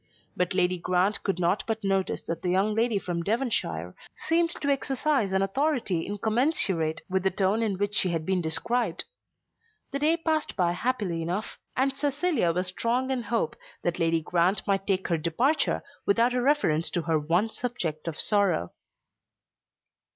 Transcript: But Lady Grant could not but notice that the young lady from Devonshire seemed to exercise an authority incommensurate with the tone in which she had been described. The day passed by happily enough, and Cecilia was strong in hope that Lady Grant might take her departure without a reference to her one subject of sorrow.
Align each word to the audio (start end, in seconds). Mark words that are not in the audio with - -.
But 0.35 0.55
Lady 0.55 0.79
Grant 0.79 1.21
could 1.21 1.37
not 1.37 1.63
but 1.67 1.83
notice 1.83 2.23
that 2.23 2.41
the 2.41 2.49
young 2.49 2.73
lady 2.73 2.97
from 2.97 3.21
Devonshire 3.21 3.93
seemed 4.15 4.49
to 4.49 4.69
exercise 4.69 5.31
an 5.31 5.43
authority 5.43 6.07
incommensurate 6.07 7.01
with 7.07 7.21
the 7.21 7.29
tone 7.29 7.61
in 7.61 7.77
which 7.77 7.93
she 7.97 8.09
had 8.09 8.25
been 8.25 8.41
described. 8.41 9.05
The 9.91 9.99
day 9.99 10.17
passed 10.17 10.55
by 10.55 10.71
happily 10.71 11.21
enough, 11.21 11.59
and 11.77 11.95
Cecilia 11.95 12.51
was 12.51 12.65
strong 12.65 13.11
in 13.11 13.21
hope 13.21 13.55
that 13.83 13.99
Lady 13.99 14.21
Grant 14.21 14.65
might 14.65 14.87
take 14.87 15.07
her 15.09 15.19
departure 15.19 15.83
without 16.07 16.33
a 16.33 16.41
reference 16.41 16.89
to 16.89 17.03
her 17.03 17.19
one 17.19 17.51
subject 17.51 18.07
of 18.07 18.19
sorrow. 18.19 18.71